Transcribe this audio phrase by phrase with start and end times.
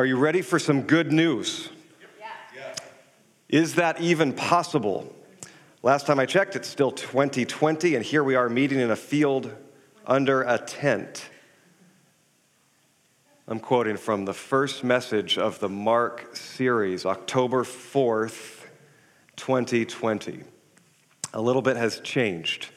[0.00, 1.68] Are you ready for some good news?
[3.50, 5.14] Is that even possible?
[5.82, 9.54] Last time I checked, it's still 2020, and here we are meeting in a field
[10.06, 11.28] under a tent.
[13.46, 18.64] I'm quoting from the first message of the Mark series, October 4th,
[19.36, 20.44] 2020.
[21.34, 22.70] A little bit has changed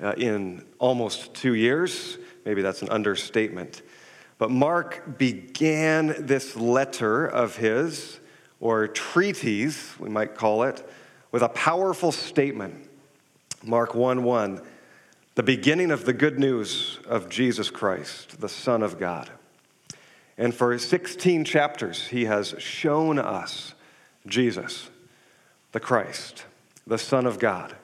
[0.00, 2.16] uh, in almost two years.
[2.44, 3.82] Maybe that's an understatement.
[4.38, 8.18] But Mark began this letter of his,
[8.60, 10.88] or treatise, we might call it,
[11.30, 12.88] with a powerful statement.
[13.62, 14.60] Mark 1 1,
[15.36, 19.30] the beginning of the good news of Jesus Christ, the Son of God.
[20.36, 23.74] And for 16 chapters, he has shown us
[24.26, 24.90] Jesus,
[25.72, 26.44] the Christ,
[26.86, 27.74] the Son of God,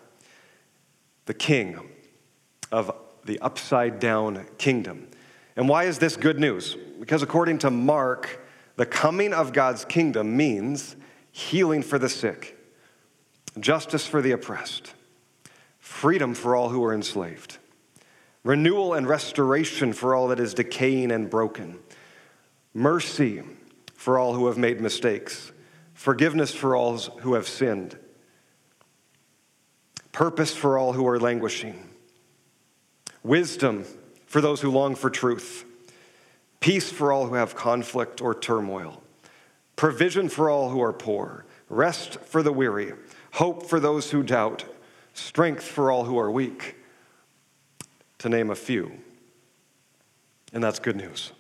[1.27, 1.91] the King
[2.73, 2.93] of
[3.25, 5.09] the upside down kingdom
[5.61, 6.75] and why is this good news?
[6.99, 8.41] Because according to Mark,
[8.77, 10.97] the coming of God's kingdom means
[11.33, 12.57] healing for the sick,
[13.59, 14.95] justice for the oppressed,
[15.79, 17.59] freedom for all who are enslaved,
[18.43, 21.79] renewal and restoration for all that is decaying and broken,
[22.73, 23.43] mercy
[23.93, 25.53] for all who have made mistakes,
[25.93, 27.99] forgiveness for all who have sinned,
[30.11, 31.87] purpose for all who are languishing,
[33.23, 33.85] wisdom
[34.31, 35.65] for those who long for truth,
[36.61, 39.03] peace for all who have conflict or turmoil,
[39.75, 42.93] provision for all who are poor, rest for the weary,
[43.33, 44.65] hope for those who doubt,
[45.15, 46.77] strength for all who are weak,
[48.19, 48.93] to name a few.
[50.53, 51.33] And that's good news.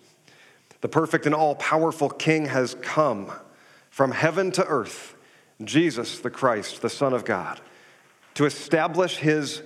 [0.80, 3.30] The perfect and all powerful King has come
[3.88, 5.14] from heaven to earth,
[5.62, 7.60] Jesus the Christ, the Son of God,
[8.34, 9.62] to establish his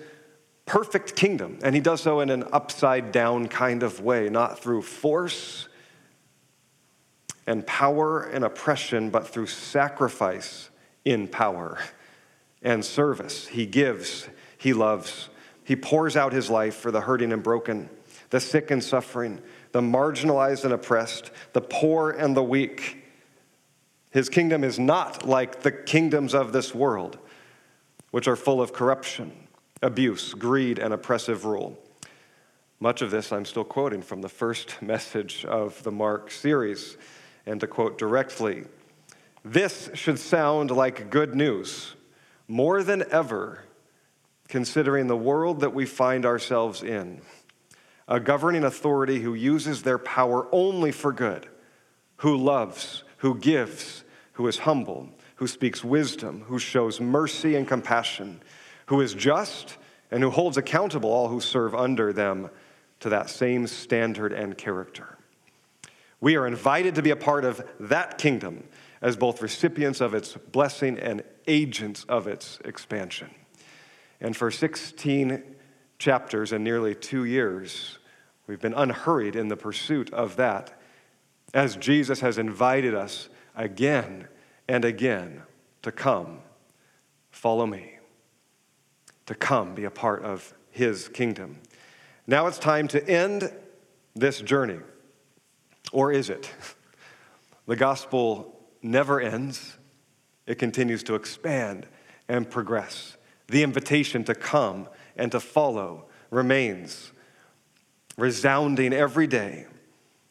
[0.67, 1.59] perfect kingdom.
[1.63, 5.69] And he does so in an upside down kind of way, not through force
[7.47, 10.71] and power and oppression, but through sacrifice
[11.05, 11.79] in power
[12.63, 13.47] and service.
[13.47, 15.29] He gives, he loves,
[15.65, 17.91] he pours out his life for the hurting and broken,
[18.31, 19.41] the sick and suffering,
[19.73, 23.05] the marginalized and oppressed, the poor and the weak.
[24.11, 27.19] His kingdom is not like the kingdoms of this world,
[28.13, 29.44] which are full of corruption
[29.85, 31.79] abuse, greed, and oppressive rule.
[32.81, 36.97] Much of this I'm still quoting from the first message of the Mark series.
[37.47, 38.65] And to quote directly,
[39.45, 41.95] this should sound like good news
[42.49, 43.65] more than ever,
[44.49, 47.21] considering the world that we find ourselves in.
[48.09, 51.47] A governing authority who uses their power only for good,
[52.17, 58.41] who loves, who gives, who is humble, who speaks wisdom, who shows mercy and compassion,
[58.87, 59.77] who is just
[60.11, 62.51] and who holds accountable all who serve under them
[63.01, 65.19] to that same standard and character.
[66.21, 68.65] We are invited to be a part of that kingdom
[69.03, 73.31] as both recipients of its blessing and agents of its expansion.
[74.21, 75.43] And for 16
[75.99, 77.99] chapters and nearly two years,
[78.47, 80.81] we've been unhurried in the pursuit of that
[81.53, 84.29] as Jesus has invited us again
[84.69, 85.43] and again
[85.83, 86.41] to come,
[87.31, 87.94] follow me
[89.27, 91.61] to come be a part of his kingdom.
[92.27, 93.53] Now it's time to end
[94.15, 94.79] this journey.
[95.93, 96.51] Or is it?
[97.67, 99.79] The gospel never ends,
[100.47, 101.87] it continues to expand
[102.29, 103.17] and progress.
[103.49, 104.87] The invitation to come
[105.17, 107.13] and to follow remains
[108.19, 109.67] resounding every day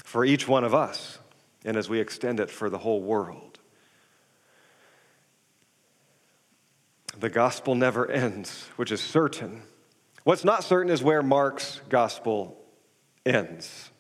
[0.04, 1.18] for each one of us,
[1.66, 3.53] and as we extend it for the whole world.
[7.24, 9.62] The gospel never ends, which is certain.
[10.26, 12.62] What's not certain is where Mark's gospel
[13.26, 13.92] ends.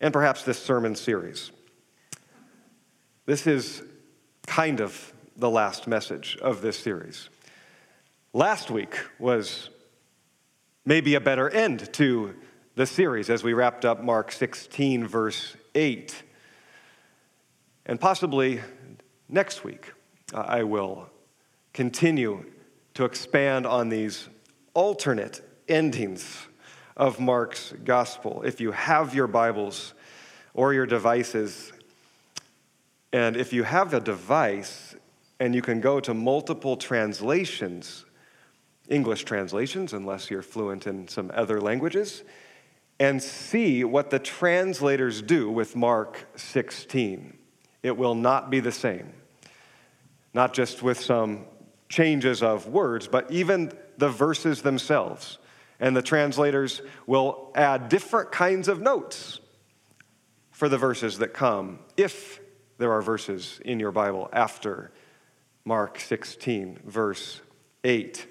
[0.00, 1.50] And perhaps this sermon series.
[3.26, 3.82] This is
[4.46, 7.28] kind of the last message of this series.
[8.32, 9.68] Last week was
[10.84, 12.36] maybe a better end to
[12.76, 16.22] the series as we wrapped up Mark 16, verse 8.
[17.84, 18.60] And possibly
[19.28, 19.92] next week,
[20.32, 21.10] uh, I will
[21.72, 22.44] continue
[22.94, 24.28] to expand on these
[24.74, 26.46] alternate endings
[26.96, 28.42] of Mark's gospel.
[28.44, 29.94] If you have your Bibles
[30.52, 31.72] or your devices,
[33.12, 34.94] and if you have a device
[35.38, 38.04] and you can go to multiple translations,
[38.88, 42.22] English translations, unless you're fluent in some other languages,
[42.98, 47.38] and see what the translators do with Mark 16.
[47.82, 49.14] It will not be the same.
[50.34, 51.46] Not just with some
[51.90, 55.36] changes of words, but even the verses themselves.
[55.78, 59.40] And the translators will add different kinds of notes
[60.50, 62.40] for the verses that come, if
[62.78, 64.92] there are verses in your Bible after
[65.64, 67.40] Mark 16, verse
[67.84, 68.26] 8.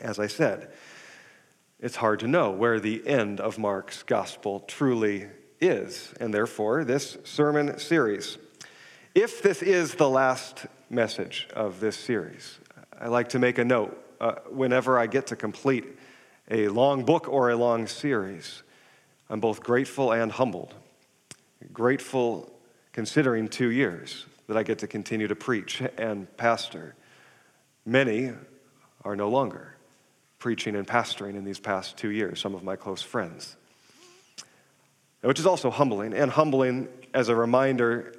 [0.00, 0.72] As I said,
[1.80, 5.26] it's hard to know where the end of Mark's gospel truly
[5.60, 8.38] is, and therefore, this sermon series.
[9.14, 12.58] If this is the last message of this series,
[13.00, 15.84] I like to make a note uh, whenever I get to complete
[16.50, 18.64] a long book or a long series.
[19.30, 20.74] I'm both grateful and humbled.
[21.72, 22.52] Grateful
[22.92, 26.96] considering two years that I get to continue to preach and pastor.
[27.86, 28.32] Many
[29.04, 29.76] are no longer
[30.40, 33.56] preaching and pastoring in these past two years, some of my close friends.
[35.20, 38.14] Which is also humbling, and humbling as a reminder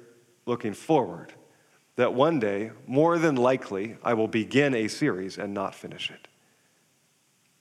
[0.46, 1.32] looking forward
[2.00, 6.28] that one day, more than likely, I will begin a series and not finish it.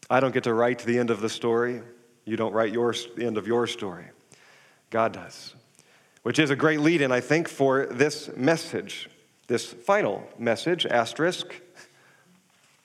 [0.10, 1.82] I don't get to write the end of the story.
[2.24, 4.06] You don't write your, the end of your story.
[4.92, 5.56] God does.
[6.24, 9.10] Which is a great lead in, I think, for this message,
[9.48, 11.54] this final message, asterisk,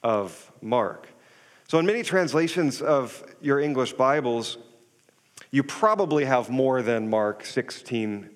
[0.02, 1.06] of Mark.
[1.68, 4.58] So, in many translations of your English Bibles,
[5.52, 8.28] you probably have more than Mark 16,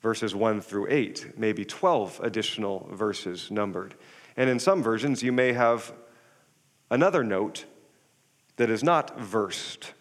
[0.00, 3.94] verses 1 through 8, maybe 12 additional verses numbered.
[4.36, 5.92] And in some versions, you may have
[6.90, 7.66] another note
[8.56, 9.92] that is not versed.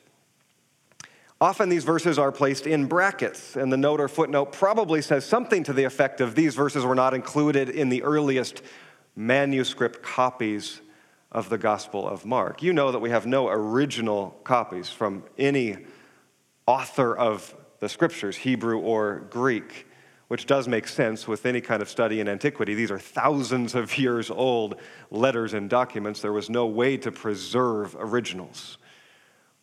[1.42, 5.64] Often these verses are placed in brackets, and the note or footnote probably says something
[5.64, 8.62] to the effect of these verses were not included in the earliest
[9.16, 10.82] manuscript copies
[11.32, 12.62] of the Gospel of Mark.
[12.62, 15.78] You know that we have no original copies from any
[16.66, 19.86] author of the scriptures, Hebrew or Greek
[20.30, 22.76] which does make sense with any kind of study in antiquity.
[22.76, 24.76] These are thousands of years old
[25.12, 26.22] letters and documents.
[26.22, 28.78] There was no way to preserve originals.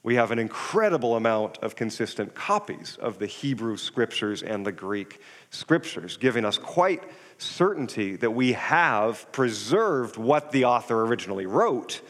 [0.03, 5.21] We have an incredible amount of consistent copies of the Hebrew scriptures and the Greek
[5.51, 7.05] scriptures, giving us quite
[7.39, 12.01] certainty that we have preserved what the author originally wrote,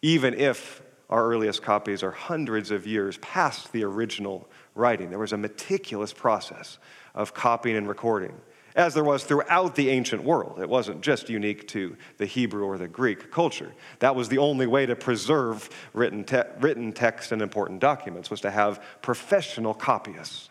[0.00, 0.80] even if
[1.10, 5.10] our earliest copies are hundreds of years past the original writing.
[5.10, 6.78] There was a meticulous process
[7.14, 8.32] of copying and recording,
[8.76, 10.60] as there was throughout the ancient world.
[10.60, 13.72] It wasn't just unique to the Hebrew or the Greek culture.
[13.98, 18.40] That was the only way to preserve written, te- written text and important documents, was
[18.42, 20.48] to have professional copyists,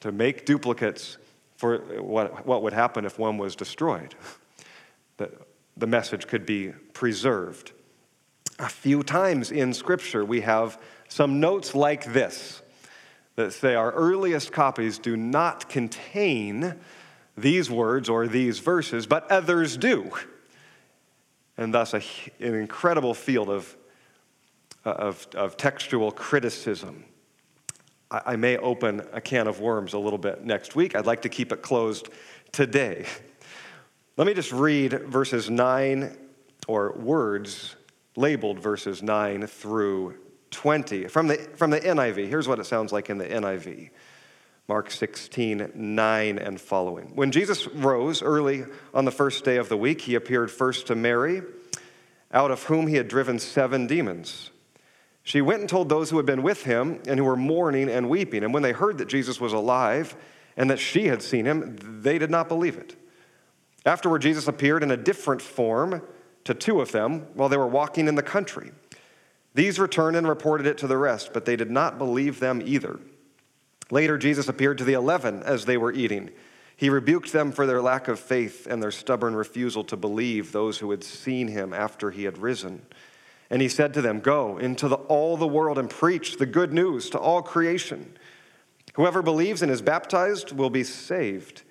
[0.00, 1.18] to make duplicates
[1.56, 4.14] for what, what would happen if one was destroyed.
[5.18, 5.32] That
[5.76, 7.72] the message could be preserved.
[8.58, 12.62] A few times in Scripture, we have some notes like this
[13.36, 16.74] that say our earliest copies do not contain
[17.36, 20.10] these words or these verses, but others do.
[21.58, 22.02] And thus, a,
[22.40, 23.76] an incredible field of,
[24.84, 27.04] uh, of, of textual criticism.
[28.10, 30.94] I, I may open a can of worms a little bit next week.
[30.94, 32.08] I'd like to keep it closed
[32.52, 33.06] today.
[34.16, 36.16] Let me just read verses 9,
[36.68, 37.76] or words
[38.16, 40.14] labeled verses 9 through
[40.56, 42.28] 20 from the, from the NIV.
[42.28, 43.90] Here's what it sounds like in the NIV
[44.68, 47.14] Mark 16, 9 and following.
[47.14, 48.64] When Jesus rose early
[48.94, 51.42] on the first day of the week, he appeared first to Mary,
[52.32, 54.50] out of whom he had driven seven demons.
[55.22, 58.08] She went and told those who had been with him and who were mourning and
[58.08, 58.42] weeping.
[58.42, 60.16] And when they heard that Jesus was alive
[60.56, 62.96] and that she had seen him, they did not believe it.
[63.84, 66.02] Afterward, Jesus appeared in a different form
[66.44, 68.72] to two of them while they were walking in the country.
[69.56, 73.00] These returned and reported it to the rest, but they did not believe them either.
[73.90, 76.28] Later, Jesus appeared to the eleven as they were eating.
[76.76, 80.76] He rebuked them for their lack of faith and their stubborn refusal to believe those
[80.76, 82.84] who had seen him after he had risen.
[83.48, 86.74] And he said to them, Go into the, all the world and preach the good
[86.74, 88.18] news to all creation.
[88.92, 91.62] Whoever believes and is baptized will be saved,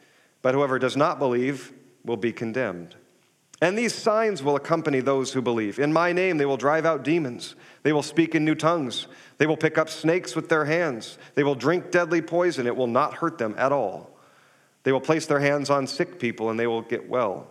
[0.41, 1.71] but whoever does not believe
[2.03, 2.95] will be condemned.
[3.61, 5.79] And these signs will accompany those who believe.
[5.79, 7.55] In my name, they will drive out demons.
[7.83, 9.07] They will speak in new tongues.
[9.37, 11.17] They will pick up snakes with their hands.
[11.35, 12.67] They will drink deadly poison.
[12.67, 14.09] It will not hurt them at all.
[14.83, 17.47] They will place their hands on sick people and they will get well.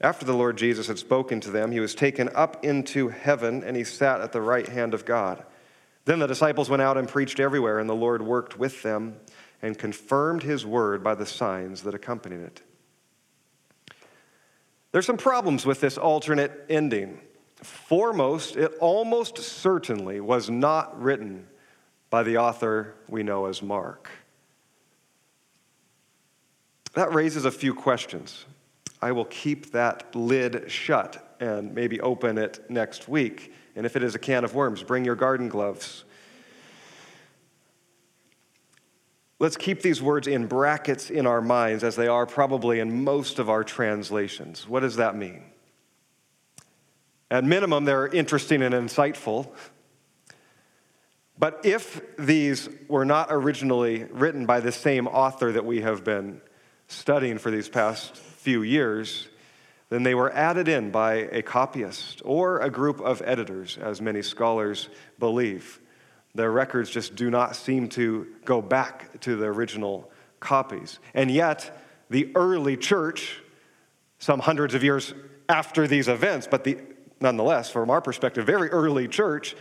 [0.00, 3.76] After the Lord Jesus had spoken to them, he was taken up into heaven and
[3.76, 5.44] he sat at the right hand of God.
[6.04, 9.16] Then the disciples went out and preached everywhere, and the Lord worked with them
[9.60, 12.62] and confirmed his word by the signs that accompanied it.
[14.92, 17.20] There's some problems with this alternate ending.
[17.56, 21.46] Foremost, it almost certainly was not written
[22.10, 24.10] by the author we know as Mark.
[26.94, 28.46] That raises a few questions.
[29.02, 33.52] I will keep that lid shut and maybe open it next week.
[33.74, 36.04] And if it is a can of worms, bring your garden gloves.
[39.38, 43.38] Let's keep these words in brackets in our minds as they are probably in most
[43.38, 44.68] of our translations.
[44.68, 45.42] What does that mean?
[47.30, 49.50] At minimum, they're interesting and insightful.
[51.38, 56.40] But if these were not originally written by the same author that we have been
[56.88, 59.28] studying for these past few years,
[59.90, 64.22] then they were added in by a copyist or a group of editors, as many
[64.22, 64.88] scholars
[65.18, 65.80] believe.
[66.36, 70.98] Their records just do not seem to go back to the original copies.
[71.14, 73.40] And yet, the early church,
[74.18, 75.14] some hundreds of years
[75.48, 76.76] after these events, but the,
[77.22, 79.56] nonetheless, from our perspective, very early church,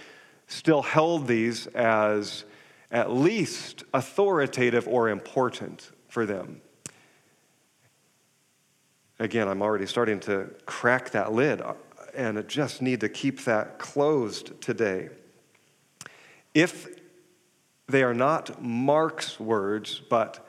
[0.47, 2.43] still held these as
[2.91, 6.59] at least authoritative or important for them.
[9.17, 11.61] Again, I'm already starting to crack that lid,
[12.13, 15.07] and I just need to keep that closed today.
[16.55, 16.87] If
[17.87, 20.43] they are not Mark's words, but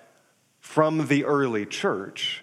[0.58, 2.42] from the early church,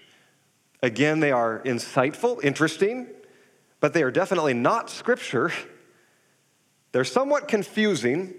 [0.84, 3.08] again, they are insightful, interesting,
[3.80, 5.52] but they are definitely not scripture.
[6.92, 8.36] They're somewhat confusing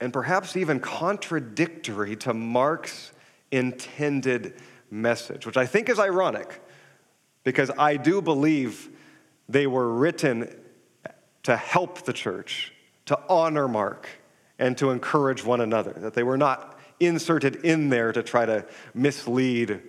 [0.00, 3.12] and perhaps even contradictory to Mark's
[3.50, 4.54] intended
[4.90, 6.60] message, which I think is ironic
[7.44, 8.90] because I do believe
[9.48, 10.54] they were written
[11.44, 12.73] to help the church,
[13.06, 14.08] to honor Mark,
[14.58, 18.64] and to encourage one another, that they were not inserted in there to try to
[18.94, 19.80] mislead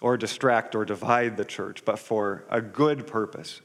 [0.00, 3.60] or distract or divide the church, but for a good purpose.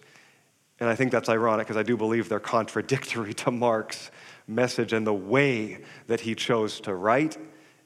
[0.80, 4.12] And I think that's ironic because I do believe they're contradictory to Mark's
[4.48, 7.38] message and the way that he chose to write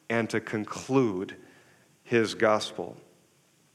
[0.10, 1.36] and to conclude
[2.04, 2.98] his gospel.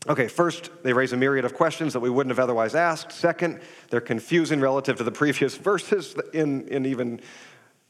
[0.06, 3.10] Okay, first, they raise a myriad of questions that we wouldn't have otherwise asked.
[3.10, 7.20] Second, they're confusing relative to the previous verses in, in even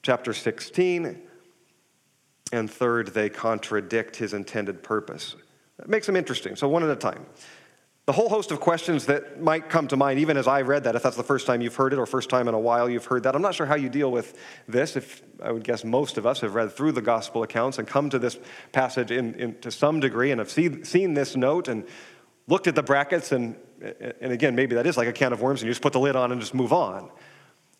[0.02, 1.20] chapter 16.
[2.50, 5.36] And third, they contradict his intended purpose.
[5.76, 6.56] That makes them interesting.
[6.56, 7.26] So, one at a time
[8.08, 10.96] the whole host of questions that might come to mind, even as I read that,
[10.96, 13.04] if that's the first time you've heard it or first time in a while you've
[13.04, 13.36] heard that.
[13.36, 14.34] I'm not sure how you deal with
[14.66, 14.96] this.
[14.96, 18.08] If I would guess most of us have read through the gospel accounts and come
[18.08, 18.38] to this
[18.72, 21.84] passage in, in to some degree and have see, seen this note and
[22.46, 23.56] looked at the brackets, and,
[24.22, 26.00] and again, maybe that is like a can of worms and you just put the
[26.00, 27.10] lid on and just move on.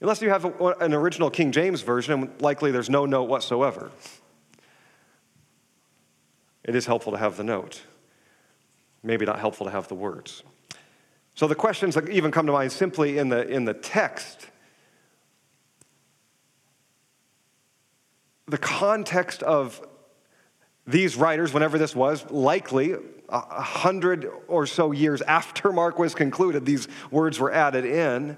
[0.03, 3.91] Unless you have a, an original King James version, and likely there's no note whatsoever.
[6.65, 7.81] It is helpful to have the note
[9.03, 10.43] maybe not helpful to have the words.
[11.35, 14.49] So the questions that even come to mind simply in the, in the text,
[18.47, 19.81] the context of
[20.87, 22.97] these writers, whenever this was, likely
[23.29, 28.37] a hundred or so years after Mark was concluded, these words were added in.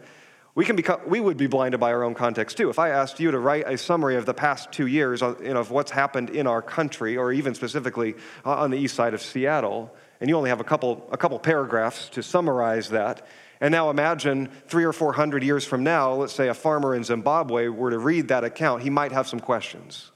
[0.57, 2.71] We, can become, we would be blinded by our own context too.
[2.71, 5.61] If I asked you to write a summary of the past two years you know,
[5.61, 9.23] of what's happened in our country, or even specifically uh, on the east side of
[9.23, 13.27] Seattle, and you only have a couple, a couple paragraphs to summarize that.
[13.61, 17.05] And now imagine three or four hundred years from now, let's say a farmer in
[17.05, 20.13] Zimbabwe were to read that account, he might have some questions,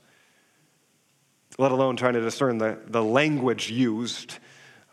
[1.58, 4.38] let alone trying to discern the, the language used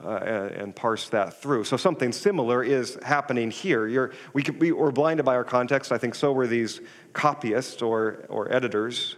[0.04, 1.64] uh, and, parse that through.
[1.64, 3.88] So something similar is happening here.
[3.88, 5.92] You're, we, could, we were blinded by our context.
[5.92, 6.82] I think so were these
[7.14, 9.16] copyists or, or editors.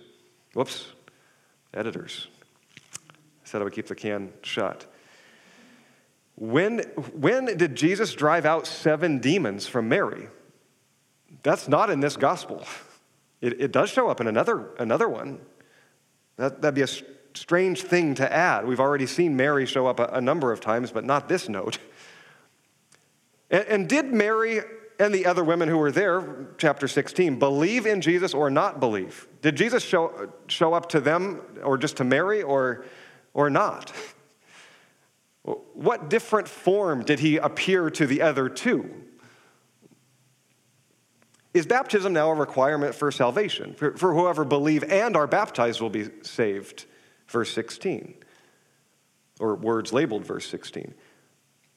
[0.53, 0.87] Whoops,
[1.73, 2.27] editors.
[2.99, 4.85] I said I would keep the can shut.
[6.35, 6.79] When,
[7.13, 10.27] when did Jesus drive out seven demons from Mary?
[11.43, 12.65] That's not in this gospel.
[13.41, 15.39] It, it does show up in another, another one.
[16.37, 16.87] That, that'd be a
[17.35, 18.65] strange thing to add.
[18.65, 21.77] We've already seen Mary show up a, a number of times, but not this note.
[23.51, 24.61] And, and did Mary
[24.99, 29.27] and the other women who were there, chapter 16, believe in Jesus or not believe?
[29.41, 32.85] Did Jesus show, show up to them or just to Mary or,
[33.33, 33.91] or not?
[35.43, 38.89] What different form did he appear to the other two?
[41.53, 43.75] Is baptism now a requirement for salvation?
[43.75, 46.85] For, for, whoever believe and are baptized will be saved,
[47.27, 48.15] verse 16,
[49.39, 50.95] or words labeled verse 16.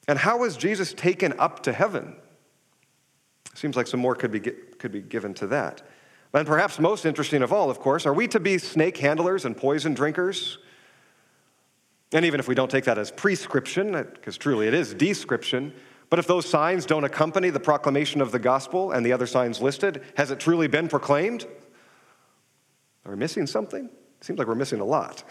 [0.07, 2.15] And how was Jesus taken up to heaven?
[3.53, 5.81] Seems like some more could be, could be given to that.
[6.33, 9.55] And perhaps most interesting of all, of course, are we to be snake handlers and
[9.55, 10.59] poison drinkers?
[12.13, 15.73] And even if we don't take that as prescription, uh, because truly it is description,
[16.09, 19.61] but if those signs don't accompany the proclamation of the gospel and the other signs
[19.61, 21.45] listed, has it truly been proclaimed?
[23.05, 23.85] Are we missing something?
[23.85, 25.23] It seems like we're missing a lot.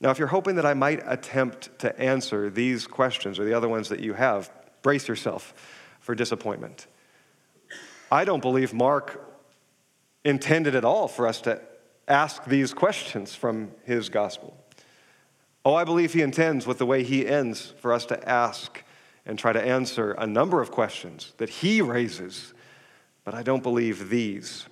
[0.00, 3.68] Now, if you're hoping that I might attempt to answer these questions or the other
[3.68, 4.50] ones that you have,
[4.82, 5.54] brace yourself
[6.00, 6.86] for disappointment.
[8.12, 9.22] I don't believe Mark
[10.22, 11.62] intended at all for us to
[12.06, 14.56] ask these questions from his gospel.
[15.66, 18.84] Oh, I believe he intends with the way he ends for us to ask
[19.26, 22.54] and try to answer a number of questions that he raises,
[23.24, 24.66] but I don't believe these.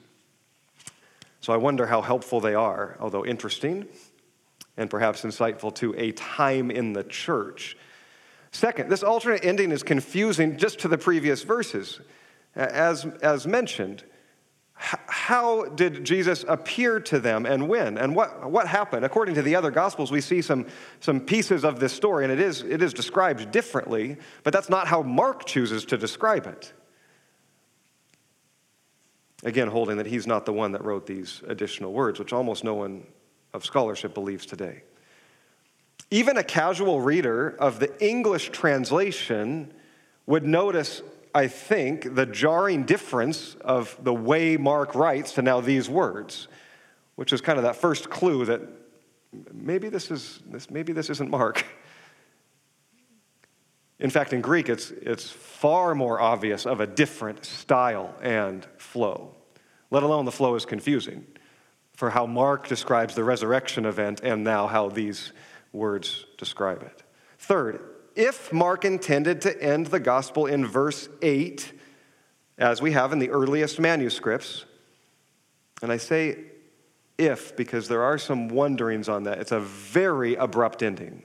[1.41, 3.89] So I wonder how helpful they are, although interesting
[4.77, 7.77] and perhaps insightful to a time in the church.
[8.53, 11.99] Second, this alternate ending is confusing just to the previous verses.
[12.55, 14.05] As, as mentioned,
[14.76, 17.97] how did Jesus appear to them and when?
[17.97, 19.04] And what, what happened?
[19.04, 20.66] According to the other Gospels, we see some,
[21.00, 24.88] some pieces of this story, and it is, it is described differently, but that's not
[24.88, 26.73] how Mark chooses to describe it.
[29.45, 32.75] Again, holding that he's not the one that wrote these additional words, which almost no
[32.75, 33.07] one
[33.52, 34.83] of scholarship believes today.
[36.11, 39.73] Even a casual reader of the English translation
[40.26, 41.02] would notice
[41.35, 46.47] I think, the jarring difference of the way Mark writes to now these words,
[47.17, 48.61] which is kind of that first clue that
[49.53, 51.67] maybe this, is, this, maybe this isn't Mark.
[53.99, 59.35] In fact, in Greek, it's, it's far more obvious of a different style and flow,
[59.91, 61.26] let alone the flow is confusing
[61.97, 65.33] for how Mark describes the resurrection event and now how these
[65.73, 67.03] words describe it.
[67.38, 71.73] Third, if Mark intended to end the gospel in verse 8,
[72.59, 74.64] as we have in the earliest manuscripts,
[75.83, 76.38] and I say
[77.18, 81.25] if because there are some wonderings on that, it's a very abrupt ending.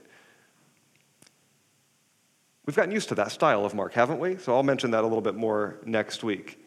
[2.66, 4.36] We've gotten used to that style of Mark, haven't we?
[4.36, 6.64] So I'll mention that a little bit more next week.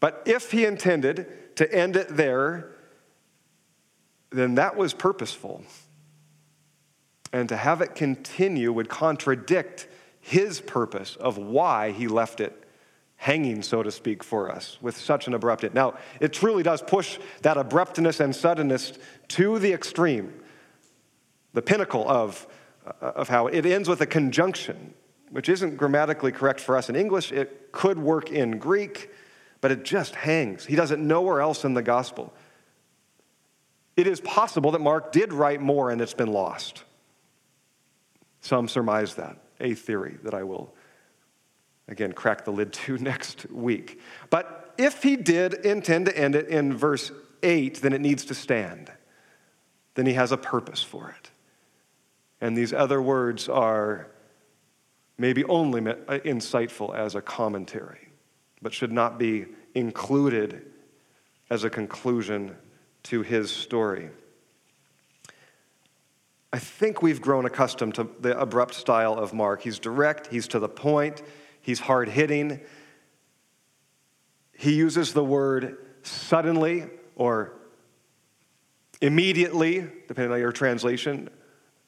[0.00, 2.72] But if he intended to end it there,
[4.30, 5.64] then that was purposeful
[7.34, 9.88] and to have it continue would contradict
[10.20, 12.64] his purpose of why he left it
[13.16, 15.74] hanging, so to speak, for us with such an abrupt end.
[15.74, 18.92] Now, it truly does push that abruptness and suddenness
[19.28, 20.32] to the extreme,
[21.54, 22.46] the pinnacle of,
[22.86, 24.94] uh, of how it ends with a conjunction,
[25.30, 27.32] which isn't grammatically correct for us in English.
[27.32, 29.10] It could work in Greek,
[29.60, 30.66] but it just hangs.
[30.66, 32.32] He does it nowhere else in the gospel.
[33.96, 36.84] It is possible that Mark did write more and it's been lost.
[38.44, 40.74] Some surmise that, a theory that I will,
[41.88, 44.02] again, crack the lid to next week.
[44.28, 47.10] But if he did intend to end it in verse
[47.42, 48.92] 8, then it needs to stand.
[49.94, 51.30] Then he has a purpose for it.
[52.38, 54.08] And these other words are
[55.16, 58.08] maybe only uh, insightful as a commentary,
[58.60, 60.70] but should not be included
[61.48, 62.54] as a conclusion
[63.04, 64.10] to his story.
[66.54, 69.62] I think we've grown accustomed to the abrupt style of Mark.
[69.62, 71.20] He's direct, he's to the point,
[71.60, 72.60] he's hard hitting.
[74.52, 76.84] He uses the word suddenly
[77.16, 77.54] or
[79.00, 81.28] immediately, depending on your translation,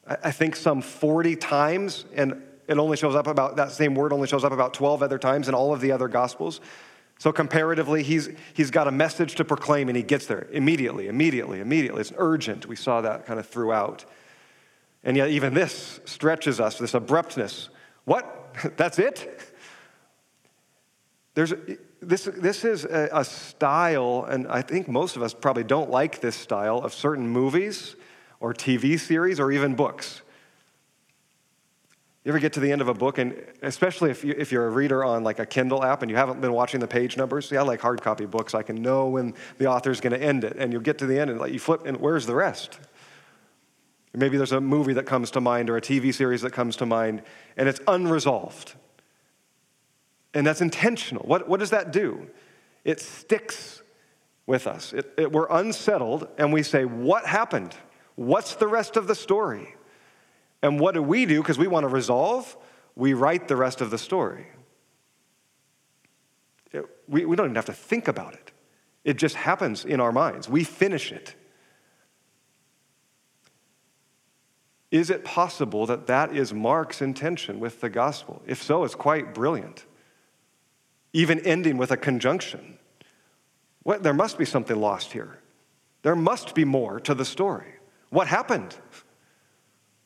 [0.05, 4.26] I think some 40 times, and it only shows up about, that same word only
[4.26, 6.61] shows up about 12 other times in all of the other Gospels.
[7.20, 11.61] So, comparatively, he's, he's got a message to proclaim and he gets there immediately, immediately,
[11.61, 12.00] immediately.
[12.00, 12.66] It's urgent.
[12.66, 14.05] We saw that kind of throughout.
[15.06, 17.68] And yet, even this stretches us, this abruptness.
[18.04, 18.54] What?
[18.76, 19.40] That's it?
[21.34, 21.54] There's,
[22.00, 26.20] this, this is a, a, style, and I think most of us probably don't like
[26.20, 27.94] this style of certain movies
[28.40, 30.22] or TV series or even books.
[32.24, 34.66] You ever get to the end of a book, and especially if, you, if you're
[34.66, 37.48] a reader on like a Kindle app and you haven't been watching the page numbers?
[37.48, 38.54] See, I like hard copy books.
[38.54, 41.20] I can know when the author's going to end it, and you'll get to the
[41.20, 42.80] end and like you flip, and where's the rest?
[44.16, 46.87] Maybe there's a movie that comes to mind or a TV series that comes to
[46.87, 47.22] mind,
[47.59, 48.74] and it's unresolved.
[50.33, 51.22] And that's intentional.
[51.26, 52.26] What, what does that do?
[52.83, 53.83] It sticks
[54.46, 54.94] with us.
[54.94, 57.74] It, it, we're unsettled, and we say, What happened?
[58.14, 59.74] What's the rest of the story?
[60.62, 61.42] And what do we do?
[61.42, 62.57] Because we want to resolve,
[62.94, 64.46] we write the rest of the story.
[66.72, 68.50] It, we, we don't even have to think about it,
[69.05, 70.48] it just happens in our minds.
[70.48, 71.35] We finish it.
[74.90, 78.42] Is it possible that that is Mark's intention with the gospel?
[78.46, 79.85] If so, it's quite brilliant.
[81.12, 82.79] Even ending with a conjunction.
[83.83, 85.38] What, there must be something lost here.
[86.03, 87.75] There must be more to the story.
[88.11, 88.77] What happened?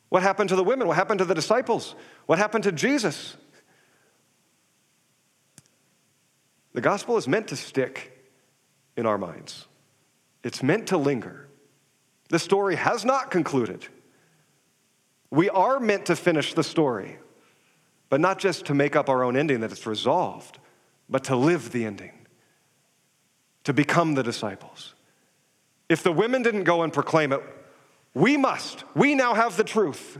[0.09, 0.87] What happened to the women?
[0.87, 1.95] What happened to the disciples?
[2.25, 3.37] What happened to Jesus?
[6.73, 8.17] The gospel is meant to stick
[8.97, 9.67] in our minds,
[10.43, 11.47] it's meant to linger.
[12.29, 13.87] The story has not concluded.
[15.31, 17.17] We are meant to finish the story,
[18.09, 20.59] but not just to make up our own ending that it's resolved,
[21.09, 22.11] but to live the ending,
[23.63, 24.93] to become the disciples.
[25.87, 27.41] If the women didn't go and proclaim it,
[28.13, 28.83] we must.
[28.93, 30.19] We now have the truth.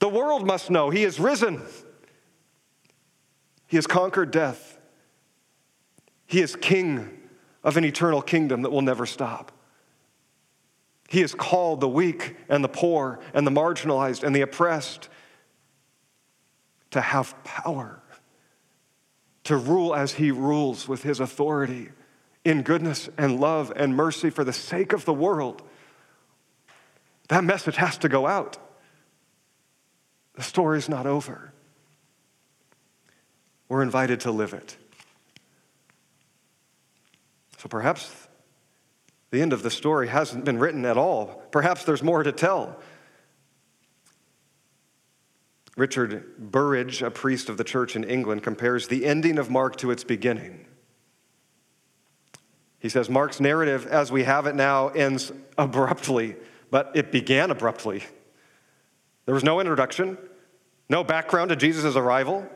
[0.00, 1.62] The world must know He is risen.
[3.68, 4.78] He has conquered death.
[6.26, 7.08] He is king
[7.62, 9.52] of an eternal kingdom that will never stop.
[11.10, 15.08] He has called the weak and the poor and the marginalized and the oppressed
[16.92, 18.00] to have power,
[19.42, 21.88] to rule as He rules with His authority
[22.44, 25.62] in goodness and love and mercy for the sake of the world.
[27.26, 28.58] That message has to go out.
[30.34, 31.52] The story's not over.
[33.68, 34.76] We're invited to live it.
[37.58, 38.28] So perhaps
[39.30, 41.42] the end of the story hasn't been written at all.
[41.50, 42.78] Perhaps there's more to tell.
[45.76, 49.90] Richard Burridge, a priest of the church in England, compares the ending of Mark to
[49.90, 50.66] its beginning.
[52.80, 56.36] He says Mark's narrative, as we have it now, ends abruptly,
[56.70, 58.02] but it began abruptly.
[59.26, 60.18] There was no introduction,
[60.88, 62.48] no background to Jesus' arrival,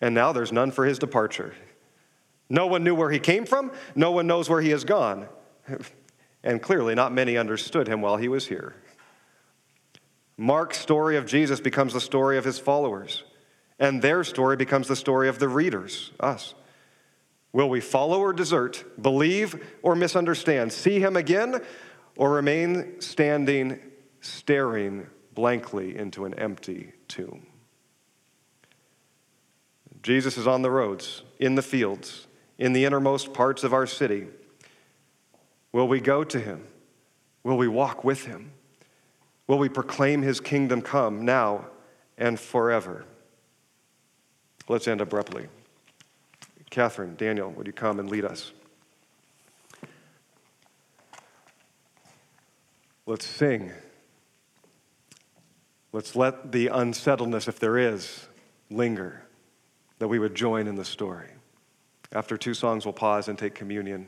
[0.00, 1.54] and now there's none for his departure.
[2.48, 5.28] No one knew where he came from, no one knows where he has gone.
[6.42, 8.74] And clearly, not many understood him while he was here.
[10.36, 13.24] Mark's story of Jesus becomes the story of his followers,
[13.78, 16.54] and their story becomes the story of the readers, us.
[17.52, 21.60] Will we follow or desert, believe or misunderstand, see him again,
[22.16, 23.80] or remain standing,
[24.20, 27.46] staring blankly into an empty tomb?
[30.02, 32.26] Jesus is on the roads, in the fields,
[32.56, 34.28] in the innermost parts of our city.
[35.72, 36.66] Will we go to him?
[37.42, 38.52] Will we walk with him?
[39.46, 41.66] Will we proclaim his kingdom come now
[42.18, 43.04] and forever?
[44.68, 45.48] Let's end abruptly.
[46.70, 48.52] Catherine, Daniel, would you come and lead us?
[53.06, 53.72] Let's sing.
[55.92, 58.28] Let's let the unsettledness, if there is,
[58.70, 59.24] linger,
[59.98, 61.30] that we would join in the story.
[62.12, 64.06] After two songs, we'll pause and take communion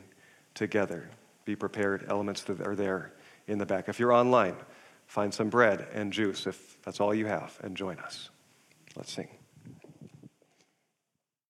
[0.53, 1.09] together.
[1.45, 3.13] Be prepared, elements that are there
[3.47, 3.89] in the back.
[3.89, 4.55] If you're online,
[5.07, 8.29] find some bread and juice if that's all you have and join us.
[8.95, 9.27] Let's sing.